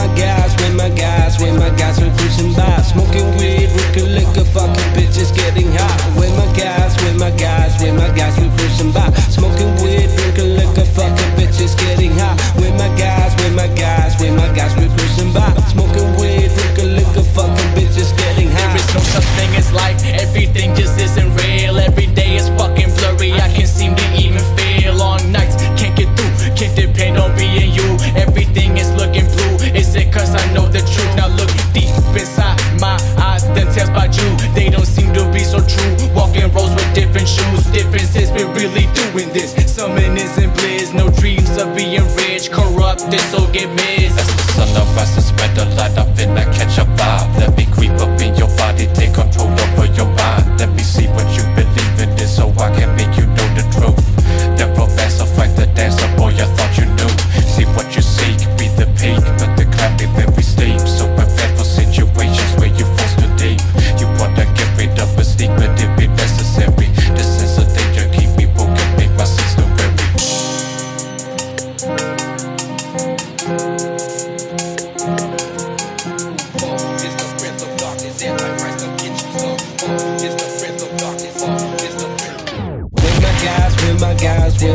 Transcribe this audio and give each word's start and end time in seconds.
my 0.00 0.08
guys, 0.16 0.56
with 0.56 0.74
my 0.74 0.88
guys, 0.88 1.38
with 1.38 1.56
my 1.58 1.68
guys, 1.76 2.00
we're 2.00 2.14
cruising 2.16 2.54
by. 2.54 2.80
Smoking 2.80 3.28
weed, 3.36 3.68
drinking 3.68 4.10
liquor, 4.16 4.44
fucking 4.48 4.88
bitches, 4.96 5.34
getting 5.34 5.70
hot. 5.76 5.96
With 6.16 6.32
my 6.40 6.48
guys, 6.56 6.96
with 7.04 7.18
my 7.18 7.30
guys, 7.36 7.76
with 7.82 7.94
my 7.94 8.08
guys, 8.16 8.34
we're 8.40 8.54
cruising 8.56 8.92
by. 8.92 9.10
Smoking 9.28 9.72
weed, 9.84 10.08
drinking 10.16 10.56
liquor, 10.56 10.86
fucking 10.96 11.32
bitches, 11.36 11.76
getting 11.76 12.12
hot. 12.16 12.36
With 12.56 12.74
my 12.80 12.88
guys, 12.96 13.36
with 13.44 13.54
my 13.54 13.68
guys, 13.76 14.16
with 14.20 14.34
my 14.34 14.48
guys, 14.56 14.72
we're 14.76 14.92
cruising 14.96 15.32
by. 15.32 15.52
Smoking 15.68 16.16
weed, 16.16 16.48
drinking 16.48 16.96
liquor, 16.96 17.26
fucking 17.36 17.70
bitches, 17.76 18.16
getting 18.16 18.48
hot. 18.48 18.72
There 18.72 18.80
is 18.80 18.94
no 18.94 19.00
such 19.12 19.28
thing 19.36 19.52
as 19.56 19.72
life, 19.72 20.00
everything 20.04 20.74
just 20.74 20.99
doing 39.20 39.32
this. 39.32 39.52
Summon 39.72 40.16
isn't 40.16 40.52
bliss, 40.54 40.92
no 40.92 41.08
dreams 41.10 41.56
of 41.56 41.74
being 41.76 42.04
rich. 42.16 42.50
Corrupted, 42.50 43.20
so 43.20 43.50
get 43.52 43.68
missed. 43.74 44.18
As 44.18 44.26
the 44.26 44.52
sun 44.52 44.76
of 44.76 45.22
spread 45.22 45.54
the 45.54 45.64
light. 45.76 45.96
I 45.96 46.04
feel 46.14 46.30
like 46.30 46.52
catch 46.52 46.78
a 46.78 46.84
vibe. 46.84 47.59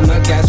my 0.02 0.18
gas 0.20 0.45